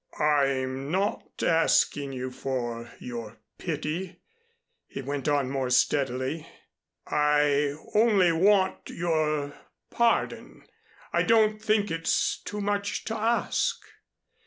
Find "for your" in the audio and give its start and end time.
2.31-3.37